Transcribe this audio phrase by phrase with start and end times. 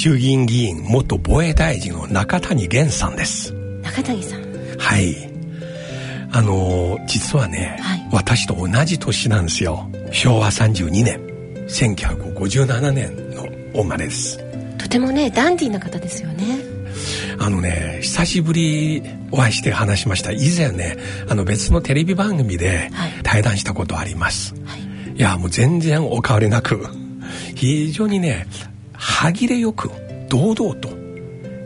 [0.00, 3.52] 衆議院議員元防衛大臣の中谷源さんです。
[3.82, 4.40] 中谷さん。
[4.78, 5.14] はい。
[6.32, 9.90] あの実はね、はい、私と同じ年なんですよ。
[10.10, 11.20] 昭和32年。
[11.68, 13.42] 1957年の
[13.74, 14.38] お生まれです。
[14.78, 16.46] とてもねダンディーな方ですよね。
[17.38, 20.32] あのね久しぶりお会いして話しました。
[20.32, 20.96] 以前ね
[21.28, 22.90] あの別のテレビ番組で
[23.22, 26.86] 対談したことあります、はい、いやもう全然お変わりなく。
[27.54, 28.46] 非常にね
[29.00, 29.90] 歯切れよく
[30.28, 30.90] 堂々と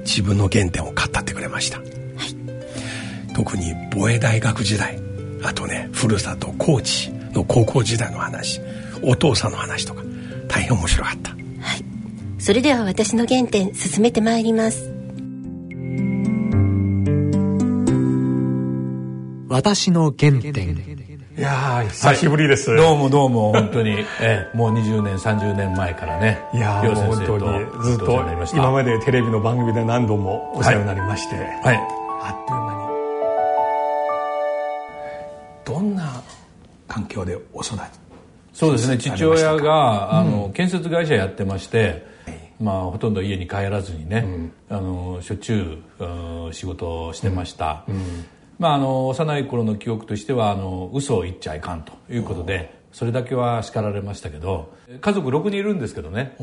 [0.05, 4.99] 自分の原点を語ってくれました、はい、特に防衛大学時代
[5.43, 8.61] あとねふるさと高知の高校時代の話
[9.03, 10.03] お父さんの話とか
[10.49, 11.31] 大変面白かった。
[11.31, 11.85] はい。
[12.39, 14.93] それでは私の原点進めてまいります。
[19.49, 21.04] 私の原点
[21.37, 26.39] いや久しぶりです、はい、どうもどうも本当に、 えもう20年30年前からね。
[26.55, 31.81] いやもう本当にずっと今までテレビの番組で何度もお世話になりまして、はい、はい、
[32.23, 32.81] あっという間に。
[35.65, 36.23] どんな
[36.87, 37.81] 環境でお育ち
[38.53, 38.99] そうですね。
[38.99, 42.07] 父親があの、うん、建設会社やってまして、
[42.61, 48.25] まあ、ほとんど家に帰らずにね、うん、あのしょっちゅう仕事をしてました、うん
[48.59, 56.37] まあ、あの幼い頃の記憶としてはあの嘘を言っちゃいかんということでそれだけは叱られましたけど家族6人いるんですけどね。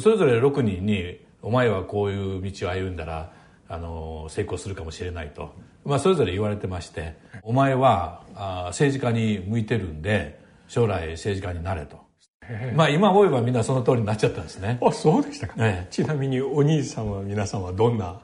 [0.00, 3.32] それぞれ6人に「お前はこういう道を歩んだら
[3.68, 5.52] あの成功するかもしれないと」
[5.84, 10.38] まあ、それぞれ言われてまして「お前はあ政治家に向いてるんで
[10.68, 11.96] 将来政治家になれ」と。
[12.74, 14.78] まあ今思えばみんなその通りになっちゃったんですね。
[14.80, 18.20] あそうでしたか、ね、ちなみにお兄さんは皆さんはどんな？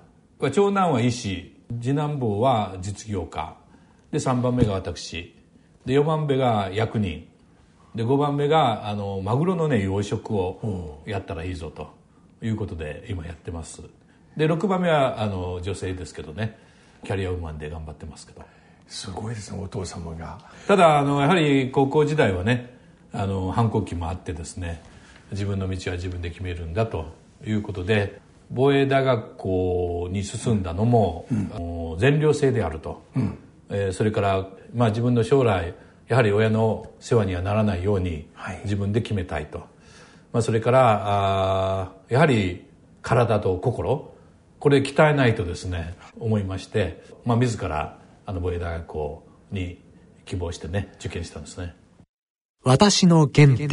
[0.52, 3.56] 長男は医師次男坊は実業家。
[4.10, 5.34] で3番目が私。
[5.84, 7.26] で4番目が役人。
[7.94, 12.04] で5番目があのマグロのね養殖をやったらいいぞと。
[12.42, 13.82] いうことで今やってます。
[14.36, 16.58] で6番目はあの女性ですけどね。
[17.04, 18.42] キャリアウーマンで頑張ってますけど。
[18.86, 20.38] すごいですねお父様が。
[20.66, 22.76] ただあのやはり高校時代はね
[23.12, 24.82] あの反抗期もあってですね
[25.30, 27.06] 自分の道は自分で決めるんだと
[27.46, 28.20] いうことで
[28.54, 33.38] 防衛大学校に進んだのも、うん、全寮制であると、うん、
[33.68, 35.74] えー、それから、まあ、自分の将来
[36.08, 38.28] やはり親の世話にはならないように
[38.64, 39.66] 自分で決めたいと、はい、
[40.34, 42.64] まあ、それからあやはり
[43.02, 44.14] 体と心。
[44.60, 49.78] これ鍛えないとですね思いまして、まあ、自らあの防衛大学校に
[50.24, 51.74] 希望してね受験したんですね。
[52.62, 53.66] 私の原点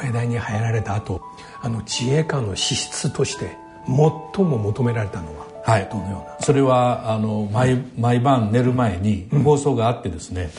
[0.00, 1.22] 防衛大に入られた後
[1.60, 6.46] あの自衛官の資質として最も求められたのははい、どのような？
[6.46, 10.50] それはあの毎毎晩寝る前に放送があってですね、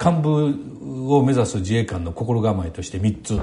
[0.00, 3.38] うん、幹部を目指す自衛官の心構えとして3つ。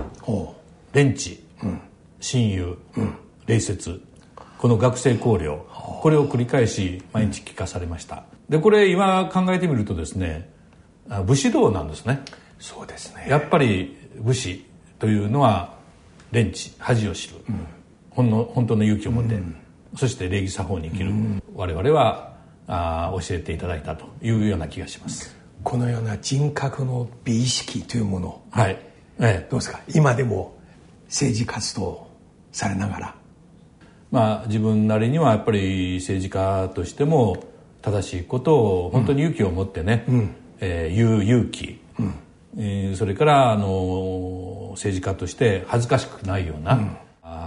[0.94, 1.82] レンチ、うん、
[2.20, 4.02] 親友、うん、礼節
[4.58, 5.60] この学生考慮
[6.02, 8.24] これを繰り返し毎日聞かされました。
[8.50, 10.50] でこれ今考えてみるとですね
[11.28, 12.24] 武士道なんですね。
[12.58, 13.28] そうですね。
[13.30, 14.66] やっぱり武士
[15.00, 15.76] というのは
[16.32, 17.68] レンチ恥を知る、うん、
[18.10, 19.56] 本の本当の勇気を持って、うん、
[19.96, 22.34] そして礼儀作法に生きる、うん、我々は
[22.68, 25.36] あ教えていただいたというような気がします。
[25.64, 28.42] このような人格の美意識というもの。
[28.52, 28.80] はい、
[29.20, 29.82] ええ、どうですか？
[29.94, 30.58] 今でも
[31.06, 32.08] 政治活動
[32.52, 33.16] されながら。
[34.12, 37.44] まあ自分なりにはやっぱり政治家としても
[37.82, 42.14] 正しいことを本当に勇気を持ってね、うん、えー、言う勇気、うん
[42.58, 46.78] えー、それからあの政治家として恥ずかしくないような、う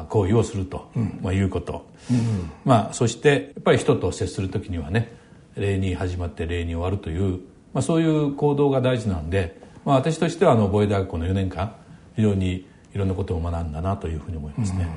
[0.04, 5.12] ん、行為をすると、うん、まあ、いうこと、うん、まあ、そしてやっぱり人と接する時にはね
[5.56, 7.41] 礼に始まって礼に終わるという、
[7.72, 11.74] まあ、そういう行動が大事なんで、まあ、私としてはあの防衛大学校の4年間
[12.15, 14.88] 非常にいろんなことを学んだなというふうに思いますね、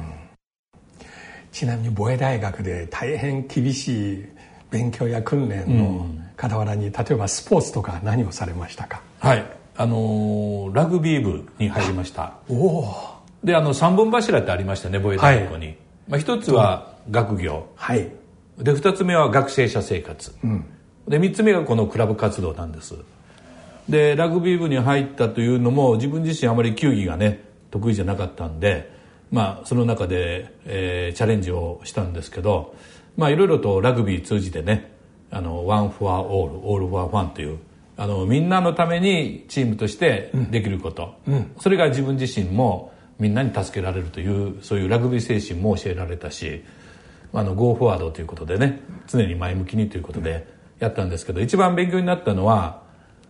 [1.51, 4.25] ちなみに防衛大学で大変厳しい
[4.69, 6.07] 勉強や訓練の
[6.37, 9.01] 傍らに、例えばスポーツとか何をされましたか？
[9.19, 12.33] はいあのラグビー部に入りました。
[13.43, 15.77] であの三本柱ってありましたね防衛大学校に、はい、
[16.09, 18.11] まあ、一つは学業、はい、
[18.59, 20.65] で二つ目は学生者生活、うん、
[21.07, 22.95] で三つ目がこのクラブ活動なんです。
[23.89, 29.01] でラグビー部に入ったというのも自分自身あまり球技がね得意じゃなかったんで
[29.31, 32.75] まあ、その中で、えー、チャレンジをしたんですけど、
[33.15, 34.91] まあ、いろいろとラグビー通じてね
[35.31, 37.57] あの one for all, all for one という
[37.97, 46.63] あのみんなのためにチームとしてできること、うん、それが自分自身もみんなに助けられるというそういうラグビー精神も教えられたし
[47.33, 50.47] あの go forward ということでね常に前向きにということで
[50.79, 52.81] やったんですけど一番勉強になったのは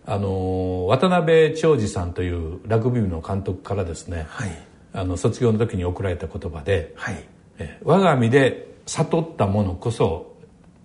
[0.04, 4.62] あの渡辺長治さんというラグビー部の監督からですね、はい、
[4.92, 7.24] あの卒業の時に贈られた言葉で、はい、
[7.58, 10.34] え我が身で悟ったものこそ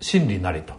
[0.00, 0.78] 真理なりと、うん、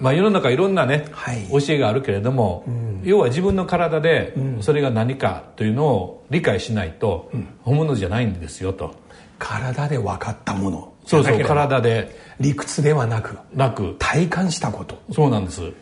[0.00, 7.30] まあ、世の中いろんなね、はい、教えがあるけれども、うん、要は自分の体でそれが何かというのを理解しないと
[7.62, 8.94] 本物じゃないんですよと。
[9.38, 10.92] 体で分かったもの。
[11.04, 12.26] そうそう体で。
[12.38, 13.96] 理屈ではなくなく。
[13.98, 15.00] 体感したこと。
[15.12, 15.72] そうなんです。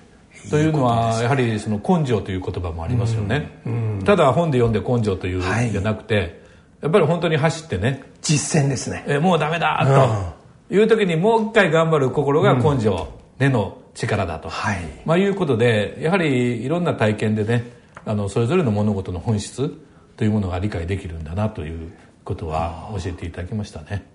[0.50, 3.98] というのはやはりその根性という言葉もありますよね、うん。
[3.98, 6.34] うん、ただ本で読んで根性というじゃなくて、はい、
[6.82, 8.02] やっぱり本当に走ってね。
[8.20, 9.04] 実践ですね。
[9.06, 10.34] えもうダメだ
[10.70, 10.74] と。
[10.74, 13.08] いう時にもう一回頑張る心が根性、
[13.38, 14.80] 根の力だと、はい。
[15.04, 17.64] まあ、いうことでやはりいろんな体験でね
[18.04, 19.70] あのそれぞれの物事の本質
[20.16, 21.92] というものが理解できるんだなという
[22.24, 24.06] ことは教えていただきましたね。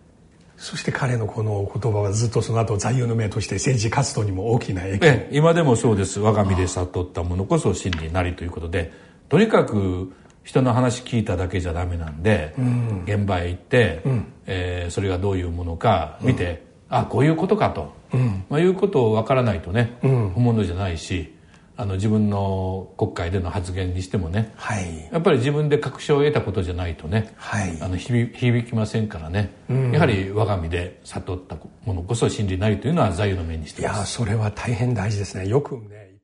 [0.57, 5.27] そして彼のこの言葉はずっとその後座右の銘として政治活動にも大きな影響。
[5.31, 6.19] 今でもそうです。
[6.19, 8.91] 我が身で悟ったものこそ真理なりということで
[9.29, 10.11] とにかく
[10.43, 21.35] 人の話聞いただけじゃダメなんで、うん、現場へ行って、うん、えー、それがどういうものか見て、うん、あこういうことかと、うん、まあ、いうことを分からないとね、本物じゃないし
[21.77, 35.47] あの自分の国会での発言にしてもね、はい、やっぱり自分で確証を得たことじゃないとね、はい、あの響きませんからね、うん、やはり我が身で悟ったものこそ真理なりというのは座右の銘にしていやそれは大変大事ですね。
[35.47, 36.15] よくね。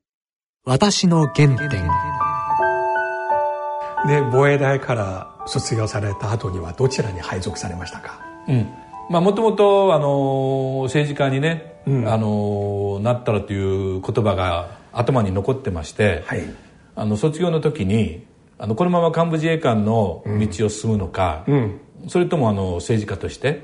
[0.66, 1.70] 私の原点。
[4.08, 8.20] で防衛大から卒業された後にはどちらに配属されましたか？
[8.50, 8.68] うん
[9.10, 16.44] まあもともとあの政治家にね、うん、あのなったらという言葉が頭に残ってまして、はい、
[16.96, 18.26] あの卒業の時に
[18.58, 23.64] あのこのまま幹部自衛官の道を進むのか、うん、それともあの政治家として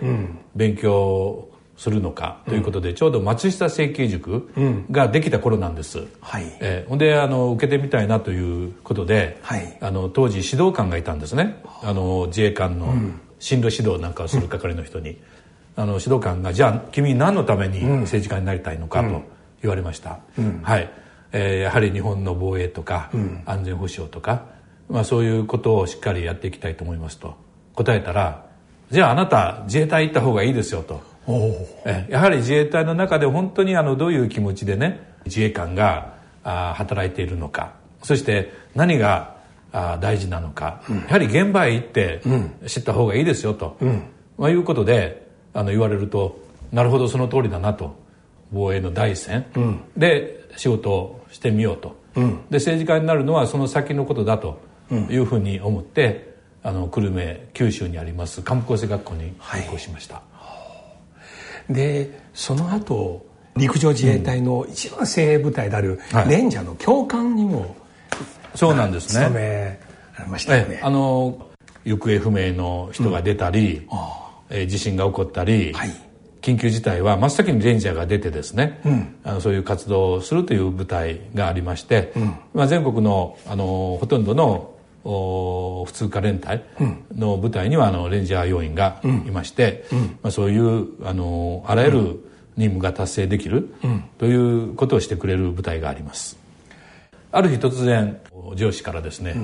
[0.55, 1.47] 勉強
[1.77, 4.51] するのかということで、うん、ちょうど松下政経塾
[4.91, 11.61] ができた頃なんです、はい、えー、ほんであの受けてみたいなということで、はい、あの当時指導官がいたんですね。
[11.81, 11.91] あ。
[11.93, 12.93] の自衛官の
[13.41, 15.17] 進路指導なんかをする係の人に、
[15.75, 19.23] あの指導官が「じゃあ君何のために政治家になりたいのか」と
[19.61, 20.19] 言われました、
[20.63, 20.89] はい。
[21.33, 23.09] えー、やはり日本の防衛とか、
[23.45, 24.45] 安全保障とか、
[24.89, 27.35] まあ、そういうことをしっかりやっていきたいと思いますと。
[27.73, 28.45] 答えたら
[28.91, 31.01] じゃああなた自衛隊行った方がいいですよと。
[31.85, 37.73] えやはり自衛隊の中で本当にあのどういう気持ちでね自衛官があ働いているのか。
[38.03, 39.35] そして何が
[39.71, 42.21] あ大事なのか、うん、やはり現場へ行って
[42.67, 44.03] 知った方がいいですよと、うん、
[44.37, 46.39] まあ、いうことであの言われると
[46.71, 48.01] なるほどその通りだなと。
[48.51, 54.59] 防衛の第一線、うん、で仕事をしてみようと、うん、で政治家になるのはその先のことだと
[55.09, 60.21] いうふうに思って、あの久留米九州にあります幹部構成学校に入校しました、は
[61.69, 63.25] い、でその後
[63.55, 67.75] 陸上自衛隊の一番精鋭部隊であるレンジャーの教官にも、
[68.55, 69.25] そうなんですね。
[69.25, 69.79] 務め
[70.17, 70.79] られましたよね。
[70.83, 71.47] あの
[71.85, 73.87] 行方不明の人が出たり、
[74.49, 75.89] うん、え地震が起こったり、はい。
[76.41, 86.63] 緊急事態は真っ先にレンジャーが出てですね、うん、あのそういう活動をするという部隊がありまして、うん、まあ、全国のあのほとんどのお普通科連隊
[87.15, 91.99] の部隊にはあのレンジャー要員がいまして、うん、まあ、そういうあのあらゆる
[92.57, 93.73] 任務が達成できる
[94.17, 96.37] ということをしてくれる部隊があります
[97.31, 98.19] ある日突然
[98.55, 99.35] 上司からですね、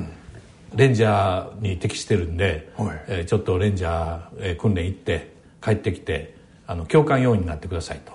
[0.75, 2.70] レンジャーに適してるんで、
[3.08, 6.36] えー、ちょっとレンジャー、えー、訓練行って帰ってきて
[6.67, 8.12] あの教官要員になってくださいと、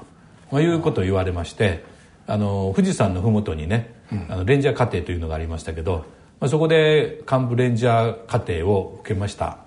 [0.50, 1.84] まあ、いうことを言われまして
[2.26, 3.94] あの富士山の麓にね、
[4.28, 6.04] あのレンジャー課程というのがありましたけど、
[6.38, 9.58] まあ、そこで幹部レンジャー課程を受けました。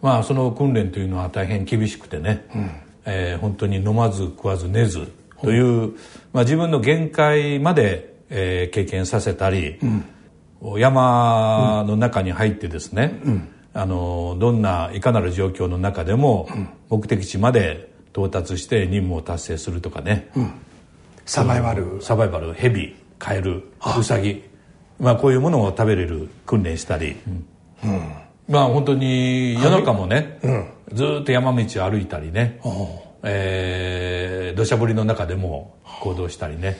[0.00, 2.70] まあその訓練というのは大変厳しくてね、うん、
[3.06, 5.10] えー、本当に飲まず食わず寝ず
[5.40, 5.94] という、
[6.32, 9.78] まあ、自分の限界まで、えー、経験させたり、
[10.60, 16.48] うん、山の中に入ってですね、うん、あのどんないかなる状況の中でも
[16.90, 20.52] 目的地まで到達して任務を達成するとかね、うん、
[21.24, 22.02] サバイバル。
[22.02, 24.42] サバイバルヘビカエルウサギ。
[24.98, 27.16] まあこういうものを食べれる訓練したり、
[27.84, 28.12] うん、
[28.48, 32.60] まあ本当に夜中もね、うん、ずっと山道を歩いたりね、
[33.22, 36.76] えー、土砂降りの中でも行動したりね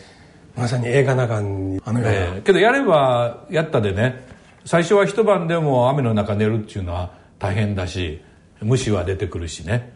[0.57, 1.81] まさに映画中に。
[1.85, 2.29] あのような、え。
[2.39, 4.35] ー、けどやればやったでね。
[4.65, 8.23] 最初は一晩でも雨の中寝るっていうのは大変だし
[8.63, 9.93] 虫は出てくるしね、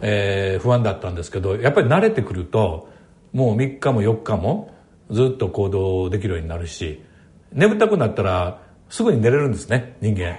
[0.00, 2.88] えー、不安だったんですけどやっぱり慣れてくると
[3.32, 4.74] もう3日も4日も
[5.10, 7.02] ずっと行動できるようになるし
[7.52, 8.60] 眠たくなったら
[8.90, 10.36] すぐに寝れるんですね人間、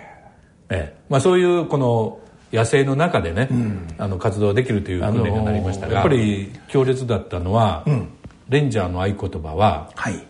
[0.69, 2.19] えーまあ、そういうこの
[2.51, 8.09] 野生の中でね、うん、あの活動できるという訓練になりましたが、やっぱり強烈だったのは、うん、
[8.49, 10.25] レンジャーの合言葉は、はい、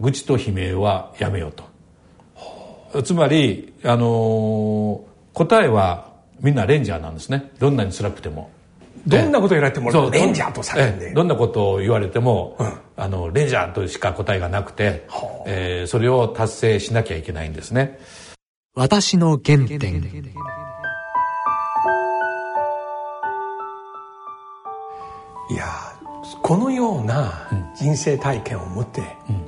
[0.00, 3.02] 愚痴と悲鳴はやめようと。
[3.02, 5.00] つまり、あのー、
[5.32, 7.50] 答えはみんなレンジャーなんですね。
[7.58, 8.50] どんなに辛くても。
[9.06, 11.12] どんなこと言われてもレンジャーと叫んで。
[11.12, 15.06] どんなことを言われても、うん、あのレンジャーとしか答えがなくて、
[15.46, 17.98] えー、それを達成しなきゃいけないんですね。
[18.74, 20.02] 私の原点。
[25.48, 25.95] いや
[26.42, 29.42] このような人生体験を持って、うん、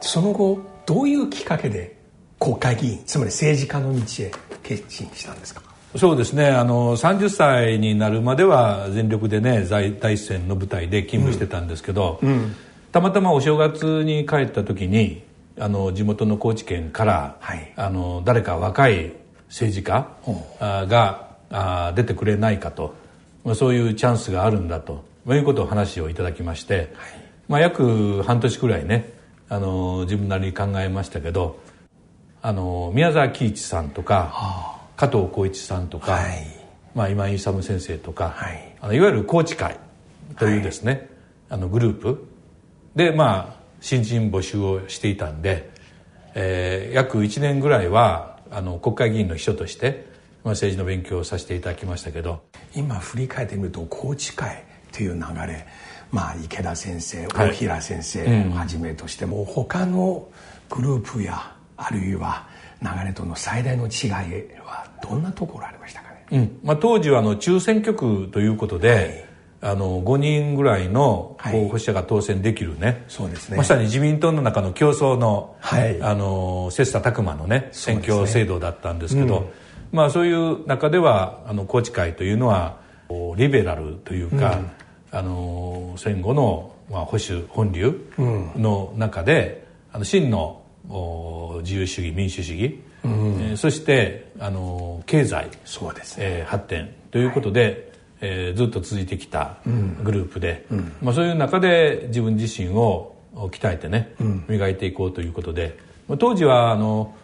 [0.00, 1.96] その後どういうきっかけで
[2.38, 5.62] 国会議員つまり政治家の道へ決心したんですか？
[5.96, 6.48] そうですね。
[6.48, 12.28] あの30歳になるまでは全力でね在第一線の舞台で勤務してたんですけど、うん。
[12.28, 12.56] うん、
[12.92, 15.22] たまたまお正月に帰った時に
[15.58, 19.12] あの地元の高知県から、はい、あの誰か若い
[19.48, 20.06] 政治家
[20.60, 22.94] があ出てくれないかと、
[23.44, 25.04] まあ、そういうチャンスがあるんだと
[25.34, 26.88] いうことを話をいただきまして、はい、
[27.48, 29.12] まあ、約半年くらいね
[29.48, 31.58] あの自分なりに考えましたけど
[32.42, 36.46] あの宮沢喜一さんとか、はあ、加藤浩一さんとか、はい、
[36.94, 39.78] まあ、今井勇先生とか、はい、あのいわゆる高知会
[40.38, 41.08] というですね、
[41.48, 42.26] あのグループ。
[42.94, 45.70] でまあ新人募集をしていたんで、
[46.34, 50.06] えー、約1年ぐらいはあの国会議員の秘書として、
[50.44, 52.42] まあ、政治の勉強をさせていただきましたけど。
[52.74, 55.66] 今振り返ってみると高知会という流れ。
[56.10, 60.28] まあ、池田先生大平先生をはじめとしても、他の
[60.70, 62.46] グループやあるいは
[62.82, 64.10] 流れとの最大の違い
[64.64, 66.60] はどんなところありましたかね、うん。
[66.62, 69.26] まあ、当時はあの中選挙区ということで、
[69.62, 73.56] はい、あの5人ぐらいの候補者が当選できるね、はい、そうですね。
[73.56, 79.46] まさに自民党の中の競争の,、はい、あの切磋琢磨のね選挙制度だったんですけど、うん、
[79.92, 82.78] まあ、そういう中ではあの高知会というのは
[83.36, 84.70] リベラルというか、うん。
[85.10, 88.10] あの戦後の、まあ、保守本流
[88.56, 90.62] の中で、うん、あの真の
[91.62, 97.74] 自由主義民主主義、うん、えー、そしてあの経済そうです、ね、えー、発展ということで、はい、
[98.20, 99.56] えー、ずっと続いてきた
[100.02, 104.14] グループで、うん、まあ、そういう中で自分自身を鍛えてね、
[104.48, 107.14] 磨いていこうということで、まあ、当時はあの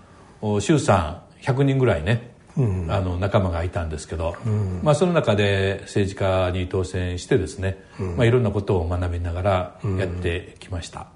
[0.61, 4.37] 衆参100人ぐらいねあの仲間がいたんですけど、
[4.83, 7.83] まあ、その中で政治家に当選してですね、
[8.17, 11.07] まあ、いろんなことを学びながらやってきました。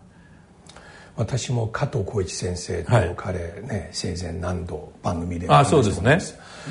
[1.16, 6.18] 私も加藤浩一先生と彼ね、はい、生前何度番組であそうですね、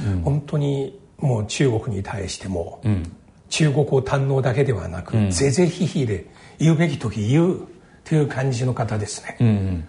[0.07, 3.11] うん、本当にもう中国に対しても、うん、
[3.49, 6.27] 中国を堪能だけではなく、うん、ぜぜひひで
[6.59, 7.67] 言うべき時言う
[8.03, 9.87] という感じの方ですね、うんうん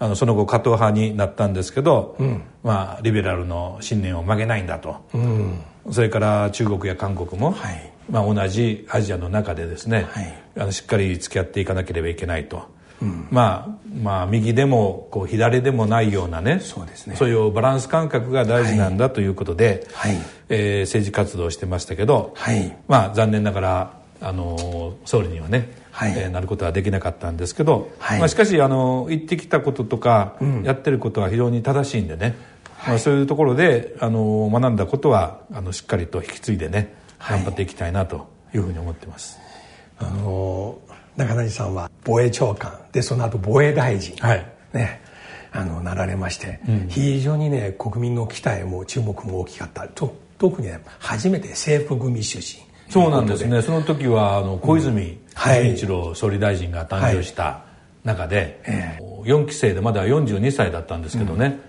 [0.00, 12.68] あのその後加藤派になったんですけど、うん、まあ、リベラルの信念を曲げないんだと、うん、それから中国や韓国も、はい、まあ、同じアジアの中でですね、はい、あのしっかり付き合っていかなければいけないと、
[13.02, 17.16] うん、まあ、まあ右でもこう左でもないようなねそうですね。
[17.16, 20.16] そういうバランス感覚が大事なんだということで、はい。
[20.48, 32.36] えー、政治活動をしてましたけど、はい、まあ残念ながらあの総理にはねはい、えー、なることはできなかったんですけど、はい、まあ、しかしあの言ってきたこととか、うん、やってることは非常に正しいんでね、
[32.76, 39.40] はい、まあ、そういうところであの学んだことはあのしっかりと引き継いでね頑張っていきたいなというふうに思ってます。
[39.98, 40.78] あの
[41.16, 44.46] 中谷さんは防衛長官でその後防衛大臣、はい。
[44.72, 45.00] ね、
[45.50, 49.88] あのなられまして、うん、非常にね国民の期待も注目も大きかった。
[49.88, 53.62] と特に、ね、初めて政府組出身そうなんですね。
[53.62, 57.64] その時はあの小泉純一郎総理大臣が誕生した
[58.04, 58.72] 中で、は
[59.04, 61.60] い4期生でまだ42歳だったんですけどね、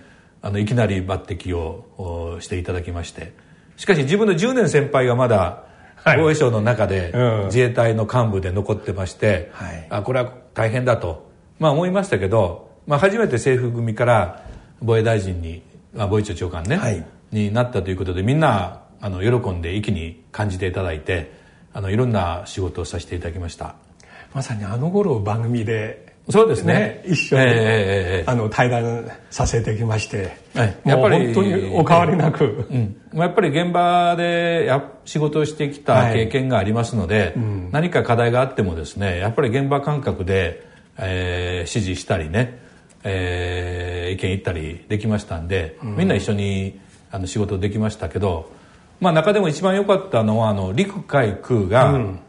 [0.42, 3.32] うん、あのいきなり抜擢をしていただきまして。
[3.76, 5.64] しかし自分の10年先輩がまだ
[6.04, 7.12] 防衛省の中で
[7.46, 14.44] 自衛隊の幹部で残ってまして、はい、あこれは大変だと、まあ、思いましたけど、まあ、初めて政府組から
[14.82, 15.62] 防衛大臣に、
[15.94, 21.32] まあ、防衛庁長官ね、はい、になったということでみんなあの喜んで一気に感じていただいて
[21.72, 23.76] あのいろんな仕事をさせていただきました。
[24.34, 30.36] まさにあの頃番組でそうですね、ね、一緒に、えー、あの対談させてきまして、
[30.84, 40.64] やっぱり本当にお変わりなく、うん、やっぱり現場でや仕事をしてきた経験がありますので、はいうん、何か課題があってもですねやっぱり現場感覚で、
[40.98, 42.60] えー、指示したりね、
[43.02, 46.78] えー、意見言ったりできましたんで、うん、みんな一緒に
[47.10, 48.52] あの仕事できましたけど
[49.00, 52.20] まあ、中でも一番良かったのはあの陸海空が、うん、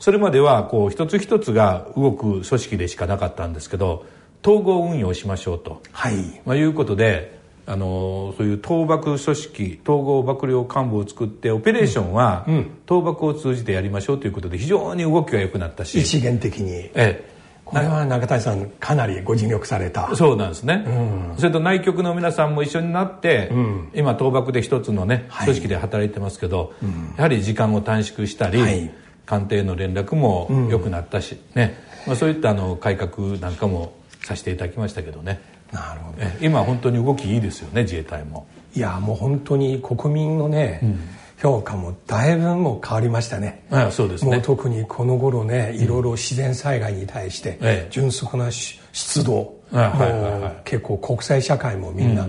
[0.00, 4.04] それまではこう一つ一つが動く組織でしかなかったんですけど
[4.44, 6.40] 統合運用しましょうと、はい。
[6.44, 16.00] まあ、いうことであのそういう倒幕組織統合幕僚幹部を作ってオペレーションは、うん、倒幕を通じてやりましょうということで非常に動きが良くなったし。
[16.00, 16.72] 一元的に。
[16.72, 17.35] ええ
[17.66, 20.14] これは中谷さんかなりご尽力された。
[20.14, 28.90] そうなんですね、うん、それと内局の皆さんも一緒になって、うん、今倒幕で一つのね組織で働いてますけど、はい、やはり時間を短縮したり、はい、
[29.26, 31.74] 官邸の連絡も良くなったし、ね。
[32.06, 35.40] まあ、そういったあの改革なんかもさせていただきましたけどね。
[35.72, 36.18] なるほど。
[36.40, 38.46] 今本当に動きいいですよね自衛隊も。
[38.76, 41.00] いやもう本当に国民のね、うん
[41.46, 43.64] 評価もだいぶもう変わりましたね。
[43.70, 44.32] ああそうですね。
[44.32, 52.26] もう特にこの頃ね、いろいろ自然災害に対して迅速な出動、もう結構国際社会もみんな、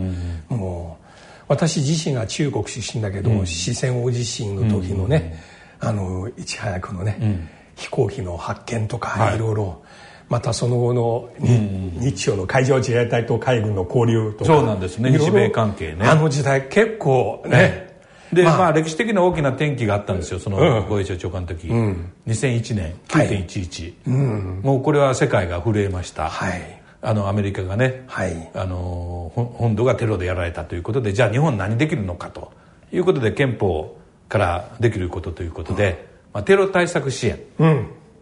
[0.56, 1.06] もう
[1.48, 5.42] 私自身が中国出身だけど、四川大地震の時のね、
[5.80, 9.40] あのいち早くのね、飛行機の発見とかい。
[9.40, 9.82] ろいろ。
[10.30, 14.46] またその後の、日朝の海上自衛隊と海軍の交流とか。
[14.46, 15.18] そうなんですね。
[15.18, 16.06] 日米関係ね。
[16.06, 17.87] あの時代結構ね
[18.34, 23.94] で、まあ、まあ、歴史的な大きな転機があったんですよその防衛省長官の時、うん、2001年9.11、はい。
[24.08, 32.52] うん、もうこれは世界が震えました、はい、あのアメリカがね、はい、あの本土がテロでやられたということでじゃあ日本何できるのかと。
[32.92, 33.98] いうことで憲法
[34.30, 35.96] からできることということで、うん、
[36.36, 37.40] まあ、テロ対策支援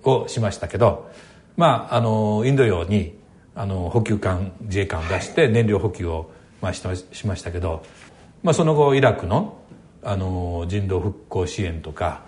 [0.04, 1.10] をしましたけど、
[1.58, 3.18] まあ、あのインド洋に
[3.56, 6.32] あの補給艦自衛艦を出して燃料補給を、
[6.62, 6.84] まあ、し
[7.28, 7.84] ましたけど、
[8.44, 9.58] まあ、その後イラクの
[10.06, 12.22] あの人道復興支援とか、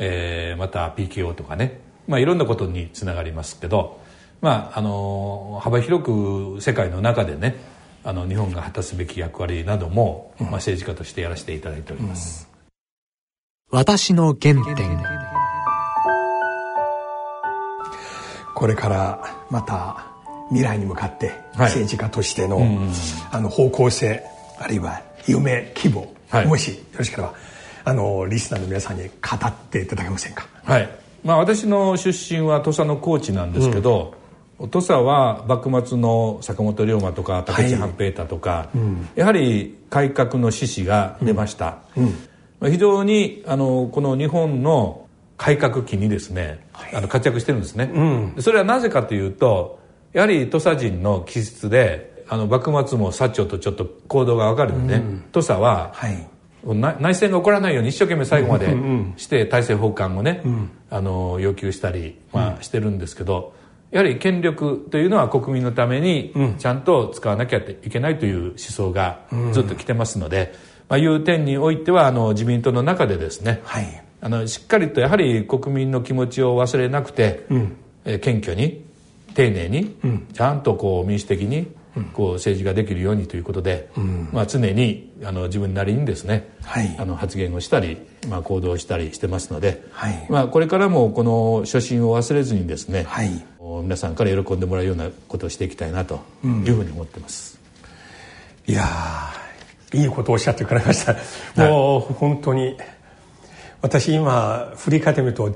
[0.00, 4.00] えー、また PKO とかね、まあ、いろんなことにつながりますけど、
[4.40, 7.54] まあ、あの幅広く世界の中でね
[8.02, 12.50] あの日本が果たすべき役割なども、まあ、政治家としてやらせていただいております、
[13.70, 15.00] うん、私の原点。
[18.56, 20.06] これからまた
[20.48, 22.68] 未来に向かって政治家としてのはい、
[23.30, 24.24] あの方向性
[24.58, 27.34] あるいは夢希望はい、もしよろしければ
[27.84, 29.10] あのリスナーの皆さんに語
[29.46, 30.46] っていただけませんか？
[30.64, 30.88] はい。
[31.22, 34.14] まあ私の出身は土佐の高知なんですけど、
[34.58, 38.78] うん、土佐は幕末の坂本龍馬とか武市半平太とか、はい。
[38.78, 42.04] うん、やはり改革の志士が出ました、うん。
[42.60, 47.90] まあ、非常にあのこの日本の改革期にですね、はい、あの活躍してるんですね、
[48.38, 49.80] それはなぜかというと
[50.12, 54.86] やはり土佐人の気質であの幕末も薩長とちょっと行動が分かるん。
[54.86, 56.26] で土佐は、はい、
[56.98, 58.74] 内戦が起こらないように一生懸命最後まで
[59.18, 63.52] して大政奉還をね、うん、あの要求したり、まあ、してるんですけど、
[63.90, 69.20] やはり権力というのは国民のためにちゃんと使わなきゃいけないという思想が
[69.52, 70.54] ずっと来てますので、
[70.88, 78.86] まあ、いう点においてはあの自民党の中でですね、はい、あのしっかりとやはり国民の気持ちを忘れなくて、うん、え謙虚に
[79.34, 79.96] 丁寧に、
[80.32, 81.81] ちゃんとこう民主的に
[82.14, 83.90] こう政治ができるようにということで、
[84.32, 93.44] まあ、常にあの自分なりにですね、はい、あの発言をしたり、まあ、行動したりしてますので、はい、まあ、これからもこの初心を忘れずにですね、はい、
[93.82, 97.58] 皆さんから喜んでもらうようなことをしていきたいなというふうに思ってます。
[98.66, 98.88] うん、いや
[99.92, 101.16] いいことをおっしゃってくれました。
[101.56, 102.78] もう本当に
[103.82, 105.54] 私今振り返ってみると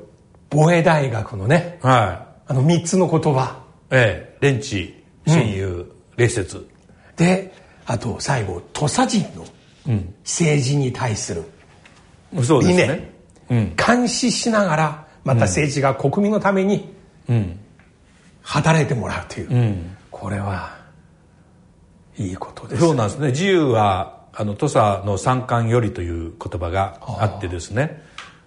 [0.51, 3.64] 防衛大学のね、はい、あの3つの言葉。
[3.90, 6.68] ええ、レンチ親友、礼節。
[7.16, 7.52] で
[7.87, 9.46] あと最後土佐人の
[10.24, 11.44] 政治に対する
[12.33, 13.09] 理念、
[13.48, 16.92] うん、監視しながらまた政治が国民のために
[18.42, 20.76] 働いてもらうという、うん、これは
[22.18, 23.29] いいことです、そうなんですね。
[23.29, 28.02] 自由はあの土佐の三冠よりという言葉があってですね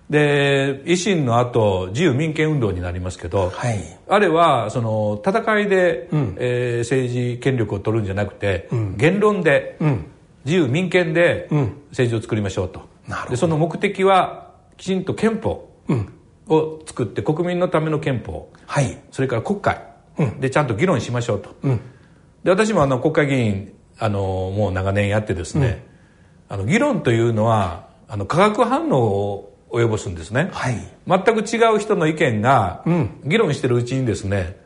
[0.09, 10.05] で維新の後自由民権運動になりますけど、はい、あれはその戦いで、うん、えー、政治権力を取るんじゃなくて、うん、言論で、うん、
[10.45, 11.47] 自由民権で
[11.91, 12.89] 政治を作りましょうと、
[13.29, 15.69] でその目的はきちんと憲法
[16.47, 19.89] を作って国民のための憲法、はい、それから国会。
[20.41, 21.55] でちゃんと議論しましょうと、
[22.43, 24.19] で私もあの国会議員あの
[24.53, 25.85] もう長年やってですね、
[26.49, 30.75] あの議論というのはあの化学反応を及ぼすんですね、はい、
[31.07, 32.83] 全く違う人の意見が
[33.23, 34.57] 議論してるうちにですね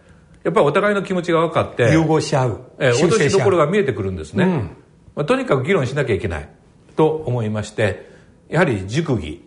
[0.44, 4.52] やっぱりお互いの気持ちが分かって融合しちゃう、えー、落としどころが見えてくるんですね、うん、
[5.16, 6.50] まあ、とにかく議論しなきゃいけない
[6.96, 8.10] と思いまして
[8.50, 9.44] やはり熟議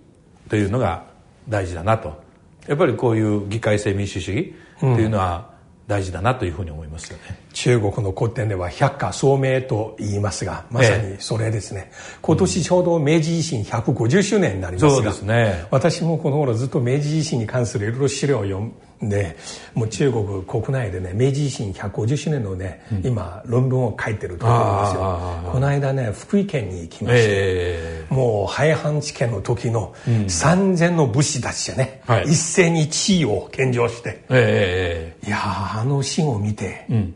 [0.48, 1.04] というのが
[1.48, 2.24] 大事だなと。
[2.66, 5.54] やっぱりこういう議会制民主主義というのは、
[5.86, 19.36] 大事だなというふうに思いますよね中国の古典では百花聡明と言いますがまさにそれですね、ええ、今年ちょうど明治維新150周年になりますが、そうですね、私もこの頃ずっと明治維新に関するいろいろ資料を読で
[19.74, 25.50] もう中国国内でね明治維新150周年のね、うん、今論文を書いてるところですよ。
[25.52, 37.14] この間ね福井県に行きまして、えー、もう廃藩置県の時の3,000の武士たちでね、はい、一斉に地位を献上して、えー、いやあのシーンを見て、うん、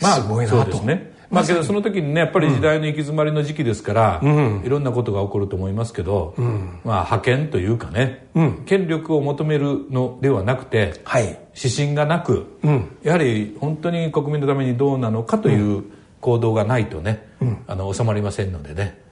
[0.00, 0.78] まあすごいなと。
[0.80, 1.12] ね。
[1.30, 12.58] まあけどその時にねやっぱり時代の行き詰まりの時期ですから、うん、いろんなことが起こると思いますけど、うん、まあ覇権というかね、うん、権力を求めるのではなくて、はい、指針がなく、
[13.02, 15.84] やはり本当に国民のためにどうなのかという
[16.20, 17.26] 行動がないとね、
[17.66, 19.04] あの収まりませんのでね。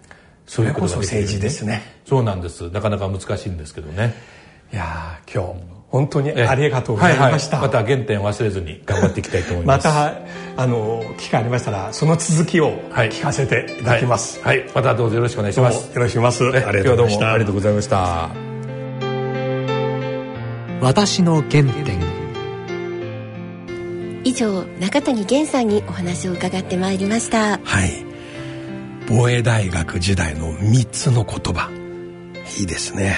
[0.46, 1.82] そういうことが政治ですね。
[2.04, 2.70] そうなんです。
[2.70, 4.14] なかなか難しいんですけどね。
[4.72, 9.86] いや今日本当にありがとうございました、はいはい、また原点忘れずに頑張っていきたいと思います。
[9.86, 10.18] また
[10.56, 15.76] あの機会ありましたらその続きを聞かせていただきます、はい、はい、またどうぞよろしくお願いします。
[15.76, 17.32] よろしくお願いします、ありがとうございました。
[17.32, 18.30] ありがとうございました。
[20.80, 22.00] 私の原点。
[24.24, 27.58] 以上中谷源さんにお話を伺ってまいりました。
[27.62, 28.04] はい。
[29.08, 31.70] 防衛大学時代の3つの言葉。
[32.58, 33.16] いいですね。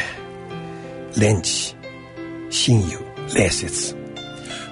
[1.16, 1.75] レンチ
[2.56, 2.98] 親友
[3.34, 3.94] 礼節。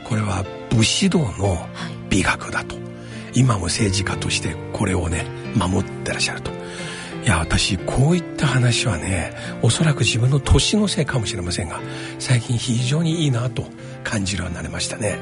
[0.09, 1.69] これは武士道の
[2.09, 6.51] 美学だと、はい、今も政治家としてこれをね守ってらっしゃると。
[6.51, 11.81] いや私こういった話はねおそらく自分の年のせいかもしれませんが
[12.19, 13.65] 最近非常にいいなと
[14.03, 15.19] 感じるようになりましたね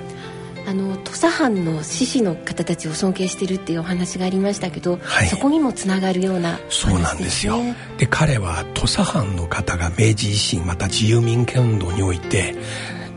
[0.66, 7.58] あの土佐藩の志士の方たちを尊敬してるっていうお話がありましたけど、はい、そこにもつながるような、ね、そうなんですよ。
[7.98, 12.54] で彼は土佐藩の方が明治維新また自由民権運動において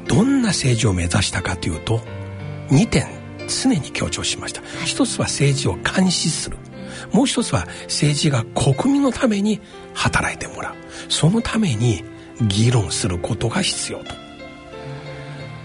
[0.08, 2.02] どんな政治を目指したかというと
[2.70, 3.08] 2点
[3.48, 6.58] 常に強調しました、はい、一つは政治を監視する。
[7.12, 9.62] もう一つは政治が国民のために
[9.94, 10.76] 働いてもらう。
[11.10, 12.04] そのために
[12.42, 14.06] 議論することが必要と。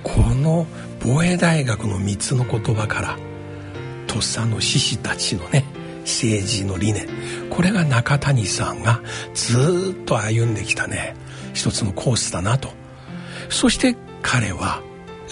[0.02, 0.66] この
[1.02, 3.18] 防衛大学の3つの言葉から
[4.06, 5.64] とっさの志士たちのね
[6.02, 7.06] 政治の理念。
[7.50, 9.00] これが中谷さんが
[9.34, 11.14] ずっと歩んできたね。
[11.52, 12.70] 一つのコースだなと。
[13.48, 14.82] そして彼は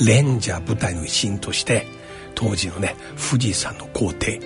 [0.04, 1.87] レンジャー部隊の一員として
[2.35, 2.96] 当時のね
[3.31, 4.40] 富士山の皇帝。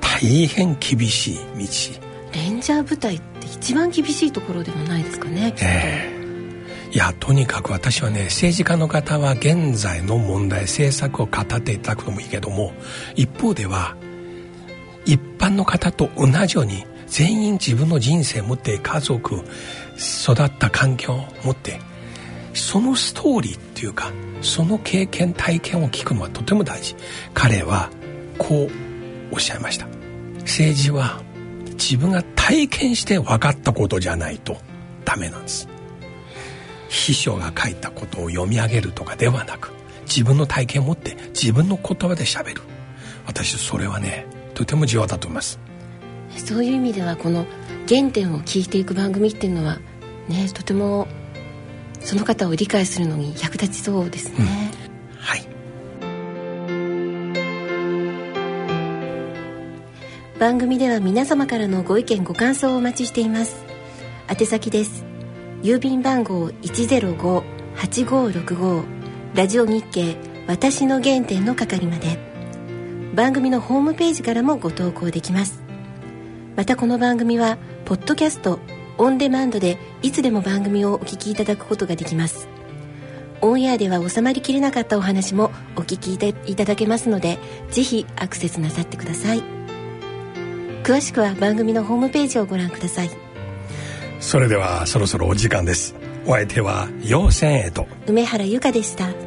[0.00, 2.04] 大変厳しい道。
[2.32, 6.10] レンジャー部隊って一番厳しいところではないですかねええ。
[6.10, 6.13] ー
[6.94, 12.72] いやとにかく私はね政治家の方は現在の問題政策を語っていただくのもいいけども
[13.16, 13.96] 一方では
[15.04, 21.80] 一般の方と同じように全員自分の人生を持って家族育った環境を持って
[22.54, 26.94] そのストーリーっていうかその経験体験を聞くのはとても大事。
[27.32, 27.90] 彼は
[28.38, 29.88] こうおっしゃいました。
[30.40, 31.20] 政治は
[31.70, 34.58] 自分が体験して分かったことじゃないと
[35.04, 35.73] ダメなんです。
[36.88, 39.72] 秘書が書いたことを読み上げるとかではなく
[40.06, 42.62] 自分の体験を持って自分の言葉でしゃべる。
[43.26, 45.58] 私それはねとても重要だと思います。
[46.36, 47.46] そういう意味ではこの
[47.88, 49.78] 原点を聞いていく番組っていうのは
[50.28, 51.06] ねとても
[52.00, 55.48] その方を理解するのに役立ちそうですね、うん、はい。
[60.38, 63.64] 番組では皆様からのご意見ご感想をお待ちしています。
[64.28, 65.04] 宛先です
[65.64, 68.84] 郵便番号105-8565
[69.34, 72.18] ラジオ日経私の原点の係まで。
[73.14, 75.62] 番組のホームページからもご投稿できます。
[76.54, 78.58] またこの番組はポッドキャスト
[78.98, 82.46] オンデマンドでいつでも番組をお聞きいただくことができます。
[83.40, 86.18] オンエアでは収まりきれなかったお話もお聞きい
[86.56, 87.38] ただけますので
[87.70, 89.42] ぜひアクセスなさってください。
[90.82, 93.23] 詳しくは番組のホームページをご覧ください。
[94.24, 95.94] それではそろそろお時間です。
[96.26, 97.86] お相手は陽線へと。
[98.06, 99.23] 梅原由香でした。